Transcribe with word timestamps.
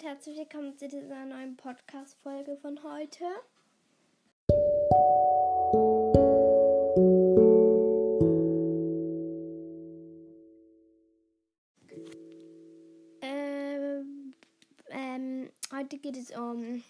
und 0.00 0.06
herzlich 0.06 0.38
willkommen 0.38 0.78
zu 0.78 0.88
dieser 0.88 1.26
neuen 1.26 1.56
Podcast-Folge 1.56 2.56
von 2.56 2.82
heute. 2.82 3.24
Ähm, 13.20 14.34
ähm, 14.90 15.50
heute 15.72 15.98
geht 15.98 16.16
es 16.16 16.30
um 16.30 16.82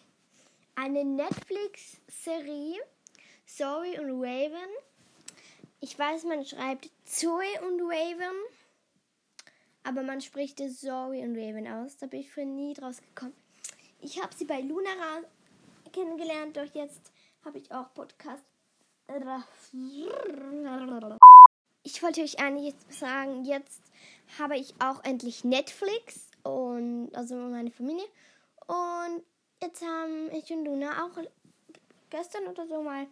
eine 0.76 1.04
Netflix-Serie, 1.04 2.78
Zoe 3.46 4.00
und 4.00 4.22
Raven. 4.22 4.70
Ich 5.80 5.98
weiß, 5.98 6.24
man 6.24 6.44
schreibt 6.44 6.90
Zoe 7.04 7.60
und 7.66 7.80
Raven, 7.80 8.36
aber 9.90 10.04
man 10.04 10.20
spricht 10.20 10.60
es 10.60 10.80
Zoe 10.80 11.20
und 11.22 11.36
Raven 11.36 11.66
aus. 11.66 11.96
Da 11.96 12.06
bin 12.06 12.20
ich 12.20 12.32
vorhin 12.32 12.54
nie 12.54 12.74
draus 12.74 13.00
gekommen. 13.00 13.34
Ich 14.00 14.22
habe 14.22 14.32
sie 14.36 14.44
bei 14.44 14.60
Lunara 14.60 15.22
kennengelernt, 15.92 16.56
doch 16.56 16.72
jetzt 16.74 17.10
habe 17.44 17.58
ich 17.58 17.72
auch 17.72 17.92
Podcast. 17.92 18.44
Ich 21.82 22.02
wollte 22.04 22.20
euch 22.20 22.38
eigentlich 22.38 22.72
jetzt 22.72 22.92
sagen, 22.92 23.44
jetzt 23.44 23.82
habe 24.38 24.56
ich 24.56 24.74
auch 24.78 25.02
endlich 25.02 25.42
Netflix 25.42 26.30
und 26.44 27.10
also 27.12 27.34
meine 27.34 27.72
Familie 27.72 28.06
und 28.68 29.24
jetzt 29.60 29.82
haben 29.82 30.30
ich 30.30 30.52
und 30.52 30.66
Luna 30.66 31.04
auch 31.04 31.18
gestern 32.10 32.46
oder 32.46 32.68
so 32.68 32.80
mal 32.80 33.08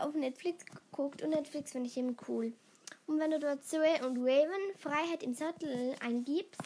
auf 0.00 0.14
Netflix 0.14 0.64
geguckt 0.64 1.20
und 1.20 1.30
Netflix 1.30 1.72
finde 1.72 1.88
ich 1.90 1.98
eben 1.98 2.16
cool. 2.28 2.54
Und 3.06 3.20
wenn 3.20 3.30
du 3.30 3.38
dort 3.38 3.64
Zoe 3.64 4.06
und 4.06 4.18
Raven 4.18 4.76
Freiheit 4.76 5.22
im 5.22 5.34
Sattel 5.34 5.94
eingibst, 6.00 6.60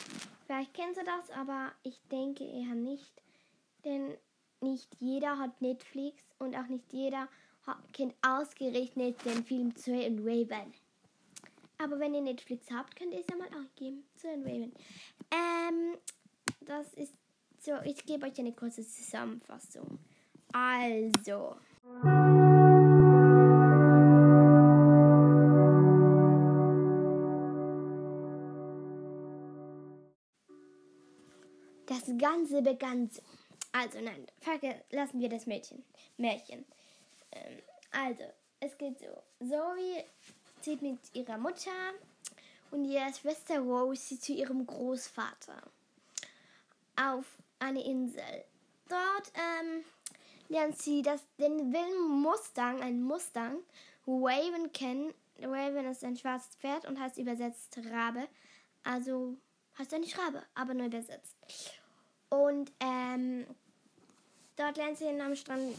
vielleicht 0.46 0.72
kennst 0.74 1.00
du 1.00 1.04
das, 1.04 1.30
aber 1.36 1.72
ich 1.82 2.00
denke 2.10 2.44
eher 2.44 2.74
nicht, 2.74 3.22
denn 3.84 4.16
nicht 4.60 4.94
jeder 4.98 5.38
hat 5.38 5.60
Netflix 5.60 6.22
und 6.38 6.56
auch 6.56 6.66
nicht 6.69 6.92
jeder 6.92 7.28
kennt 7.92 8.14
ausgerechnet 8.22 9.24
den 9.24 9.44
Film 9.44 9.77
Zoe 9.77 10.06
und 10.06 10.20
Raven. 10.20 10.72
Aber 11.78 11.98
wenn 11.98 12.14
ihr 12.14 12.20
Netflix 12.20 12.66
habt, 12.70 12.97
könnt 12.97 13.12
ihr 13.12 13.20
es 13.20 13.27
ja 13.30 13.36
mal 13.36 13.48
eingeben. 13.48 14.04
Zoe 14.16 14.34
und 14.34 14.44
Raven. 14.44 14.72
Ähm, 15.30 15.97
das 16.60 16.92
ist 16.94 17.14
so, 17.58 17.72
ich 17.84 18.04
gebe 18.04 18.27
euch 18.27 18.38
eine 18.38 18.52
kurze 18.52 18.86
Zusammenfassung. 18.86 19.98
Also. 20.52 21.56
Das 31.91 32.05
Ganze 32.19 32.62
begann 32.62 33.10
so. 33.10 33.20
Also 33.72 34.00
nein, 34.00 34.24
lassen 34.92 35.19
wir 35.19 35.28
das 35.28 35.46
Mädchen. 35.46 35.84
Märchen. 36.19 36.64
Ähm, 37.32 37.58
also, 37.91 38.22
es 38.60 38.78
geht 38.78 39.00
so. 39.00 39.06
Zoe 39.44 40.05
zieht 40.60 40.82
mit 40.82 41.00
ihrer 41.14 41.36
Mutter 41.36 41.72
und 42.70 42.84
ihrer 42.84 43.12
Schwester 43.12 43.58
Rosie 43.58 44.20
zu 44.20 44.32
ihrem 44.32 44.64
Großvater 44.66 45.60
auf 46.94 47.24
eine 47.58 47.84
Insel. 47.84 48.44
Dort 48.88 49.32
ähm, 49.34 49.84
lernt 50.48 50.80
sie 50.80 51.02
das, 51.02 51.22
den 51.41 51.72
wilden 51.72 52.20
Mustang, 52.22 52.82
einen 52.82 53.02
Mustang, 53.02 53.56
Raven 54.06 54.72
kennen. 54.72 55.12
Raven 55.41 55.86
ist 55.86 56.04
ein 56.04 56.16
schwarzes 56.16 56.54
Pferd 56.54 56.86
und 56.86 57.00
heißt 57.00 57.19
übersetzt 57.19 57.80
Rabe. 57.91 58.28
Also 58.84 59.36
heißt 59.77 59.92
er 59.92 59.98
nicht 59.98 60.16
Rabe, 60.16 60.44
aber 60.54 60.75
nur 60.75 60.86
übersetzt. 60.86 61.34
Und 62.31 62.73
ähm, 62.81 63.47
dort 64.56 64.77
lernt 64.77 64.98
sie 64.98 65.05
ihn 65.05 65.20
am 65.20 65.36
Strand 65.36 65.77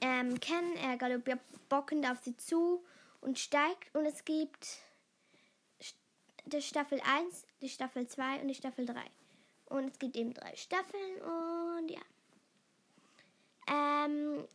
ähm, 0.00 0.38
kennen. 0.40 0.76
Er 0.76 0.96
galoppiert 0.96 1.40
bockend 1.68 2.08
auf 2.08 2.18
sie 2.22 2.36
zu 2.36 2.84
und 3.20 3.38
steigt. 3.38 3.94
Und 3.94 4.06
es 4.06 4.24
gibt 4.24 4.78
die 6.46 6.62
Staffel 6.62 7.00
1, 7.00 7.46
die 7.60 7.68
Staffel 7.68 8.06
2 8.06 8.40
und 8.40 8.48
die 8.48 8.54
Staffel 8.54 8.86
3. 8.86 9.02
Und 9.66 9.90
es 9.90 9.98
gibt 9.98 10.16
eben 10.16 10.32
drei 10.32 10.54
Staffeln 10.54 11.20
und 11.22 11.90
ja. 11.90 12.00
Ähm, 13.68 14.46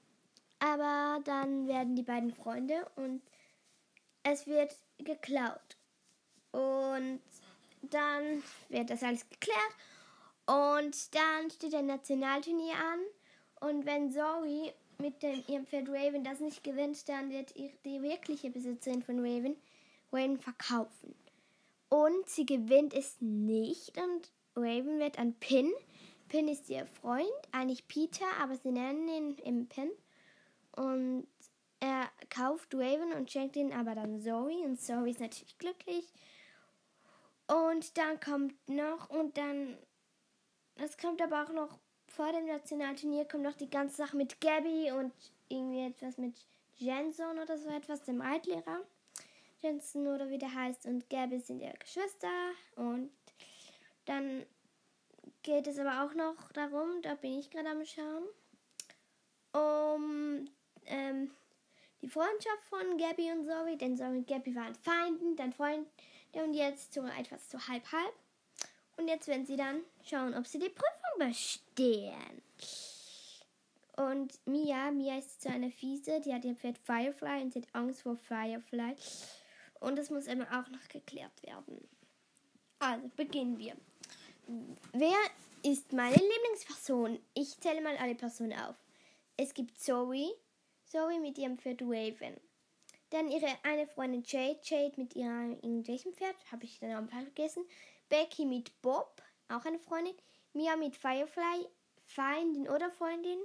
aber 0.60 1.20
dann 1.26 1.68
werden 1.68 1.96
die 1.96 2.04
beiden 2.04 2.32
Freunde 2.32 2.90
und 2.96 3.22
es 4.24 4.48
wird 4.48 4.76
geklaut. 5.00 5.76
Und 6.52 7.22
dann 7.82 8.44
wird 8.70 8.90
das 8.90 9.04
alles 9.04 9.28
geklärt. 9.30 9.76
Und 10.46 11.16
dann 11.16 11.50
steht 11.50 11.76
ein 11.76 11.86
Nationalturnier 11.86 12.76
an. 12.76 13.70
Und 13.70 13.86
wenn 13.86 14.12
Zoe 14.12 14.74
mit 14.98 15.22
dem, 15.24 15.44
ihrem 15.48 15.66
Pferd 15.66 15.90
Raven 15.90 16.24
das 16.24 16.40
nicht 16.40 16.64
gewinnt, 16.64 17.08
dann 17.10 17.30
wird 17.30 17.54
die 17.56 18.02
wirkliche 18.02 18.50
Besitzerin 18.50 19.04
von 19.04 19.20
Raven 19.20 19.56
Raven 20.12 20.38
verkaufen. 20.38 21.16
Und 21.90 22.30
sie 22.30 22.46
gewinnt 22.46 22.94
es 22.94 23.18
nicht 23.20 23.98
und 23.98 24.32
Raven 24.56 25.00
wird 25.00 25.20
an 25.20 25.34
Pin. 25.36 25.72
Pin 26.30 26.48
ist 26.48 26.70
ihr 26.70 26.86
Freund, 26.86 27.28
eigentlich 27.52 27.88
Peter, 27.88 28.26
aber 28.40 28.56
sie 28.56 28.72
nennen 28.72 29.08
ihn 29.08 29.38
im 29.44 29.68
Pin. 29.68 29.92
Und 30.76 31.28
er 31.80 32.10
kauft 32.30 32.74
Raven 32.74 33.14
und 33.14 33.30
schenkt 33.30 33.56
ihn 33.56 33.74
aber 33.74 33.96
dann 33.96 34.22
Zoe. 34.22 34.64
Und 34.64 34.80
Zoe 34.80 35.10
ist 35.10 35.20
natürlich 35.20 35.58
glücklich. 35.58 36.14
Und 37.48 37.98
dann 37.98 38.20
kommt 38.22 38.56
noch, 38.70 39.10
und 39.10 39.38
dann, 39.38 39.78
es 40.76 40.98
kommt 40.98 41.22
aber 41.22 41.44
auch 41.44 41.54
noch, 41.54 41.80
vor 42.08 42.32
dem 42.32 42.46
Nationalturnier 42.46 43.26
kommt 43.26 43.44
noch 43.44 43.56
die 43.56 43.70
ganze 43.70 43.96
Sache 43.98 44.18
mit 44.18 44.42
Gabby 44.42 44.92
und 44.92 45.14
irgendwie 45.48 45.86
etwas 45.86 46.18
mit 46.18 46.36
Jensen 46.78 47.40
oder 47.40 47.58
so 47.58 47.70
etwas, 47.70 48.04
dem 48.04 48.22
Reitlehrer. 48.22 48.82
Jensen 49.62 50.08
oder 50.08 50.30
wie 50.30 50.38
der 50.38 50.54
heißt. 50.54 50.86
Und 50.88 51.10
Gabby 51.10 51.40
sind 51.40 51.62
ihre 51.62 51.78
Geschwister. 51.78 52.52
Und 52.76 53.12
dann 54.06 54.46
geht 55.44 55.68
es 55.68 55.80
aber 55.80 56.04
auch 56.04 56.14
noch 56.16 56.52
darum, 56.54 57.02
da 57.02 57.16
bin 57.16 57.40
ich 57.40 57.50
gerade 57.50 57.70
am 57.70 57.86
Schauen, 57.86 58.24
um 59.54 60.50
ähm, 60.86 61.32
die 62.02 62.08
Freundschaft 62.08 62.64
von 62.70 62.98
Gabby 62.98 63.32
und 63.32 63.46
Zoe, 63.46 63.78
denn 63.78 63.98
Zoe 63.98 64.08
und 64.08 64.28
Gabby 64.28 64.56
waren 64.56 64.76
Feinden, 64.76 65.36
dann 65.36 65.54
Freunde 65.54 65.88
und 66.34 66.54
jetzt 66.54 66.94
so 66.94 67.06
etwas 67.06 67.50
zu 67.50 67.68
halb-halb. 67.68 68.14
Und 68.98 69.08
jetzt 69.08 69.28
werden 69.28 69.46
sie 69.46 69.56
dann 69.56 69.82
schauen, 70.04 70.34
ob 70.36 70.46
sie 70.48 70.60
die 70.60 70.70
Prüfung 70.70 71.28
bestehen. 71.28 72.42
Und 73.98 74.40
Mia, 74.48 74.92
Mia 74.92 75.18
ist 75.18 75.42
so 75.42 75.50
eine 75.50 75.72
Fiese, 75.72 76.22
die 76.22 76.34
hat 76.34 76.46
ihr 76.46 76.56
Pferd 76.56 76.78
Firefly 76.78 77.42
und 77.42 77.54
sie 77.54 77.62
hat 77.62 77.68
Angst 77.74 78.02
vor 78.04 78.16
Firefly. 78.16 78.96
Und 79.80 79.98
das 79.98 80.10
muss 80.10 80.28
immer 80.28 80.46
auch 80.48 80.70
noch 80.70 80.88
geklärt 80.88 81.44
werden. 81.44 81.88
Also 82.80 83.10
beginnen 83.16 83.58
wir. 83.58 83.76
Wer 84.94 85.18
ist 85.64 85.94
meine 85.94 86.16
Lieblingsperson? 86.16 87.20
Ich 87.34 87.60
zähle 87.60 87.82
mal 87.82 87.98
alle 87.98 88.16
Personen 88.16 88.54
auf. 88.54 88.76
Es 89.38 89.54
gibt 89.54 89.80
Zoe, 89.80 90.36
Zoe 90.86 91.20
mit 91.20 91.38
ihrem 91.38 91.58
Pferd 91.58 91.82
Raven. 91.82 92.40
Dann 93.12 93.30
ihre 93.30 93.48
eine 93.64 93.88
Freundin 93.88 94.24
Jade, 94.26 94.60
Jade 94.64 94.94
mit 94.96 95.16
ihrem 95.16 95.54
irgendwelchen 95.56 96.14
Pferd, 96.14 96.36
habe 96.52 96.64
ich 96.64 96.80
den 96.80 96.90
Namen 96.90 97.10
vergessen. 97.10 97.66
Becky 98.08 98.46
mit 98.46 98.82
Bob, 98.82 99.22
auch 99.50 99.66
eine 99.66 99.80
Freundin. 99.80 100.16
Mia 100.54 100.76
mit 100.78 100.96
Firefly, 100.96 101.68
Feindin 102.08 102.70
oder 102.70 102.90
Freundin. 102.90 103.40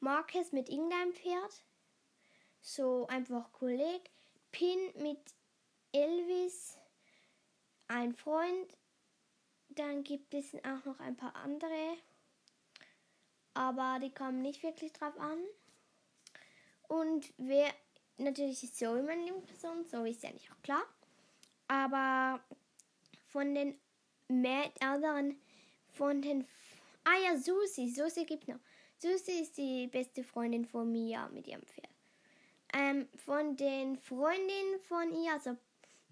Marcus 0.00 0.52
mit 0.52 0.68
irgendeinem 0.68 1.14
Pferd. 1.14 1.64
So 2.60 3.06
einfach 3.06 3.50
Kolleg. 3.52 4.10
Pin 4.52 4.78
mit 4.96 5.20
Elvis, 5.92 6.76
ein 7.86 8.14
Freund. 8.14 8.76
Dann 9.70 10.04
gibt 10.04 10.34
es 10.34 10.54
auch 10.56 10.84
noch 10.84 11.00
ein 11.00 11.16
paar 11.16 11.34
andere. 11.36 11.96
Aber 13.54 13.98
die 14.02 14.12
kommen 14.12 14.42
nicht 14.42 14.62
wirklich 14.62 14.92
drauf 14.92 15.18
an. 15.18 15.38
Und 16.88 17.32
wer 17.36 17.72
natürlich 18.18 18.62
ist 18.62 18.78
Zoe 18.78 19.02
meine 19.02 19.22
Lieblingsperson. 19.24 19.86
Zoe 19.86 20.10
ist 20.10 20.22
ja 20.22 20.30
nicht 20.30 20.50
auch 20.50 20.62
klar. 20.62 20.82
Aber 21.68 22.40
von 23.26 23.54
den 23.54 23.78
mehr 24.28 24.70
anderen, 24.80 25.40
von 25.88 26.22
den. 26.22 26.46
Ah 27.04 27.18
ja, 27.24 27.36
Susi. 27.36 27.88
Susi 27.88 28.24
gibt 28.24 28.48
noch. 28.48 28.60
Susi 28.98 29.40
ist 29.42 29.56
die 29.56 29.86
beste 29.86 30.24
Freundin 30.24 30.64
von 30.64 30.90
Mia 30.90 31.28
mit 31.28 31.46
ihrem 31.46 31.62
Pferd. 31.62 31.88
Ähm, 32.74 33.08
von 33.16 33.56
den 33.56 33.96
Freundinnen 33.98 34.80
von 34.80 35.12
ihr, 35.12 35.32
also 35.32 35.56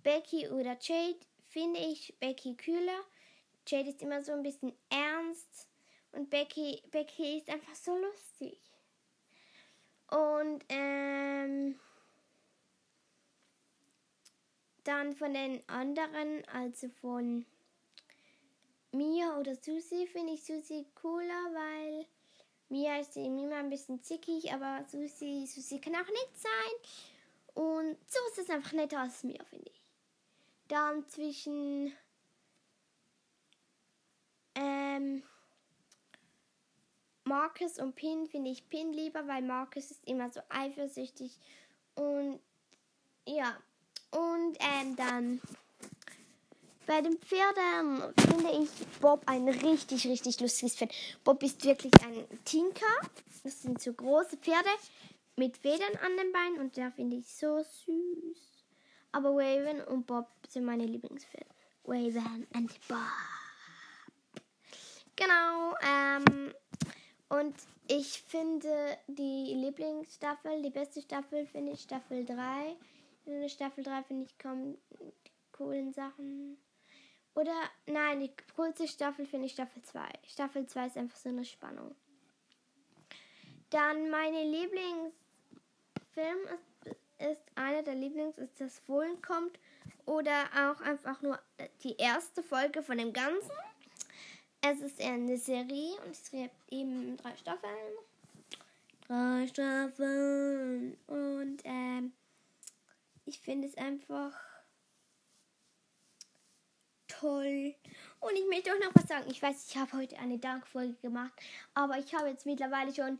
Becky 0.02 0.48
oder 0.48 0.78
Jade, 0.80 1.18
finde 1.44 1.80
ich 1.80 2.14
Becky 2.20 2.54
kühler. 2.54 3.00
Jade 3.66 3.90
ist 3.90 4.02
immer 4.02 4.22
so 4.22 4.32
ein 4.32 4.42
bisschen 4.42 4.72
ernst 4.88 5.68
und 6.12 6.30
Becky, 6.30 6.82
Becky 6.90 7.38
ist 7.38 7.50
einfach 7.50 7.74
so 7.74 7.96
lustig. 7.96 8.58
Und 10.08 10.64
ähm, 10.68 11.78
dann 14.86 15.14
von 15.14 15.34
den 15.34 15.68
anderen, 15.68 16.44
also 16.48 16.88
von 16.88 17.44
Mia 18.92 19.38
oder 19.38 19.54
Susi 19.54 20.06
finde 20.06 20.34
ich 20.34 20.44
Susi 20.44 20.86
cooler, 20.94 21.50
weil 21.52 22.06
Mia 22.68 22.98
ist 22.98 23.16
immer 23.16 23.56
ein 23.56 23.70
bisschen 23.70 24.02
zickig, 24.02 24.52
aber 24.52 24.84
Susi, 24.88 25.46
Susi 25.46 25.80
kann 25.80 25.94
auch 25.94 26.06
nett 26.06 26.36
sein. 26.36 27.54
Und 27.54 27.96
so 28.06 28.18
ist 28.40 28.50
einfach 28.50 28.72
netter 28.72 29.00
als 29.00 29.24
Mia, 29.24 29.42
finde 29.44 29.70
ich. 29.70 29.82
Dann 30.68 31.08
zwischen 31.08 31.92
ähm, 34.54 35.22
Marcus 37.24 37.78
und 37.78 37.94
Pin 37.94 38.26
finde 38.26 38.50
ich 38.50 38.68
Pin 38.68 38.92
lieber, 38.92 39.26
weil 39.26 39.42
Marcus 39.42 39.90
ist 39.90 40.06
immer 40.06 40.28
so 40.28 40.40
eifersüchtig. 40.48 41.38
Und 41.94 42.40
ja, 43.26 43.56
und 44.46 44.58
ähm, 44.60 44.96
dann 44.96 45.40
bei 46.86 47.00
den 47.00 47.18
Pferden 47.18 48.14
finde 48.16 48.62
ich 48.62 48.70
Bob 49.00 49.22
ein 49.26 49.48
richtig, 49.48 50.06
richtig 50.06 50.40
lustiges 50.40 50.76
Pferd. 50.76 50.92
Bob 51.24 51.42
ist 51.42 51.64
wirklich 51.64 51.92
ein 52.04 52.26
Tinker. 52.44 52.86
Das 53.42 53.62
sind 53.62 53.80
so 53.80 53.92
große 53.92 54.36
Pferde 54.36 54.68
mit 55.36 55.56
Federn 55.56 55.96
an 56.04 56.16
den 56.16 56.32
Beinen 56.32 56.60
und 56.60 56.76
der 56.76 56.92
finde 56.92 57.16
ich 57.16 57.26
so 57.26 57.58
süß. 57.58 58.64
Aber 59.12 59.30
Raven 59.30 59.82
und 59.82 60.06
Bob 60.06 60.28
sind 60.48 60.64
meine 60.64 60.86
Lieblingspferde. 60.86 61.50
Raven 61.84 62.46
und 62.54 62.88
Bob. 62.88 62.98
Genau. 65.16 65.74
Ähm, 65.82 66.52
und 67.28 67.54
ich 67.88 68.22
finde 68.22 68.96
die 69.08 69.54
Lieblingsstaffel, 69.54 70.62
die 70.62 70.70
beste 70.70 71.02
Staffel 71.02 71.46
finde 71.46 71.72
ich 71.72 71.80
Staffel 71.80 72.24
3. 72.24 72.76
In 73.26 73.48
Staffel 73.48 73.82
3 73.82 74.04
finde 74.04 74.24
ich 74.24 74.38
kommen 74.38 74.78
die 75.00 75.12
coolen 75.52 75.92
Sachen. 75.92 76.56
Oder 77.34 77.54
nein, 77.86 78.20
die 78.20 78.32
coolste 78.54 78.88
Staffel 78.88 79.26
finde 79.26 79.46
ich 79.46 79.52
Staffel 79.52 79.82
2. 79.82 80.00
Staffel 80.26 80.66
2 80.66 80.86
ist 80.86 80.96
einfach 80.96 81.18
so 81.18 81.28
eine 81.28 81.44
Spannung. 81.44 81.94
Dann 83.70 84.10
meine 84.10 84.44
Lieblingsfilm 84.44 85.14
ist, 86.54 86.96
ist 87.18 87.42
einer 87.56 87.82
der 87.82 87.96
Lieblings, 87.96 88.38
ist 88.38 88.60
das 88.60 88.78
Fohlen 88.78 89.20
kommt. 89.20 89.58
Oder 90.06 90.44
auch 90.54 90.80
einfach 90.80 91.20
nur 91.20 91.38
die 91.82 91.96
erste 91.96 92.44
Folge 92.44 92.82
von 92.82 92.96
dem 92.96 93.12
Ganzen. 93.12 93.50
Es 94.60 94.80
ist 94.80 95.00
eine 95.00 95.36
Serie 95.36 95.96
und 96.04 96.12
es 96.12 96.30
gibt 96.30 96.54
eben 96.70 97.16
drei 97.16 97.36
Staffeln. 97.36 97.96
Drei 99.06 99.46
Staffeln. 99.48 100.96
Und 101.06 101.58
ähm, 101.64 102.12
ich 103.26 103.38
finde 103.40 103.68
es 103.68 103.76
einfach 103.76 104.32
toll. 107.08 107.74
Und 108.20 108.34
ich 108.34 108.46
möchte 108.48 108.72
auch 108.72 108.78
noch 108.78 108.94
was 108.94 109.08
sagen. 109.08 109.28
Ich 109.30 109.42
weiß, 109.42 109.68
ich 109.68 109.76
habe 109.76 109.92
heute 109.94 110.16
eine 110.18 110.38
Dankfolge 110.38 110.94
gemacht, 110.94 111.32
aber 111.74 111.98
ich 111.98 112.14
habe 112.14 112.28
jetzt 112.28 112.46
mittlerweile 112.46 112.94
schon 112.94 113.18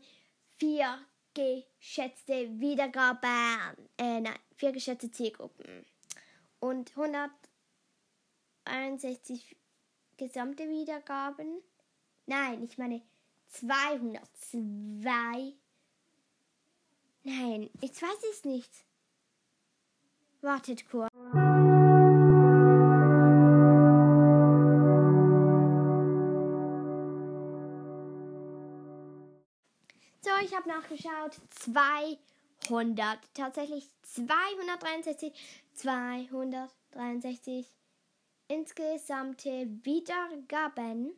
vier 0.57 0.97
geschätzte 1.33 2.57
Wiedergaben. 2.59 3.89
Äh, 3.97 4.21
nein, 4.21 4.39
vier 4.55 4.71
geschätzte 4.71 5.11
Zielgruppen. 5.11 5.85
Und 6.59 6.97
161 6.97 9.55
gesamte 10.17 10.67
Wiedergaben. 10.67 11.61
Nein, 12.25 12.63
ich 12.63 12.77
meine 12.77 13.01
202. 13.49 15.53
Nein, 17.23 17.69
jetzt 17.81 18.01
weiß 18.01 18.23
ich 18.23 18.31
es 18.31 18.45
nicht. 18.45 18.86
Wartet 20.41 20.87
kurz. 20.89 21.11
So, 30.21 30.29
ich 30.43 30.55
habe 30.55 30.67
nachgeschaut. 30.67 31.39
200. 31.49 33.19
Tatsächlich 33.33 33.89
263. 34.03 35.33
263 35.73 37.65
insgesamte 38.47 39.67
Wiedergaben. 39.83 41.13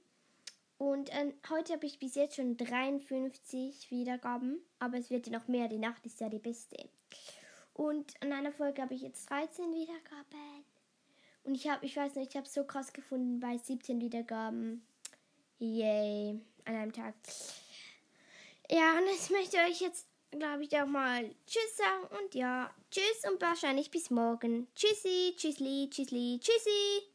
Und 0.78 1.10
äh, 1.10 1.34
heute 1.50 1.74
habe 1.74 1.86
ich 1.86 2.00
bis 2.00 2.16
jetzt 2.16 2.38
schon 2.38 2.56
53 2.56 3.92
Wiedergaben. 3.92 4.62
Aber 4.80 4.98
es 4.98 5.10
wird 5.10 5.28
ja 5.28 5.38
noch 5.38 5.48
mehr. 5.48 5.68
Die 5.68 5.78
Nacht 5.78 6.06
ist 6.06 6.22
ja 6.22 6.30
die 6.30 6.40
beste. 6.40 6.90
Und 7.80 8.14
in 8.22 8.34
einer 8.34 8.52
Folge 8.52 8.82
habe 8.82 8.94
ich 8.94 9.04
jetzt 9.04 9.30
13 9.30 9.74
Wiedergaben. 9.74 10.66
Und 11.46 11.56
ich 11.56 11.70
habe, 11.70 11.86
ich 11.86 11.96
weiß 11.96 12.16
nicht, 12.16 12.32
ich 12.32 12.36
habe 12.36 12.46
es 12.46 12.54
so 12.54 12.66
krass 12.66 12.92
gefunden 12.92 13.40
bei 13.40 13.58
17 13.58 14.02
Wiedergaben. 14.02 14.86
Yay. 15.60 16.42
An 16.66 16.76
einem 16.76 16.92
Tag. 16.92 17.14
Ja, 18.70 18.98
und 18.98 19.06
ich 19.08 19.30
möchte 19.30 19.56
euch 19.60 19.80
jetzt, 19.80 20.08
glaube 20.30 20.66
ich, 20.66 20.78
auch 20.78 20.88
mal 20.88 21.24
Tschüss 21.48 21.78
sagen. 21.78 22.22
Und 22.22 22.36
ja, 22.36 22.70
Tschüss 22.92 23.32
und 23.32 23.42
wahrscheinlich 23.42 23.90
bis 23.90 24.10
morgen. 24.10 24.68
Tschüssi, 24.76 25.34
Tschüssli, 25.38 25.90
Tschüssli, 25.90 26.38
Tschüssi. 26.42 27.08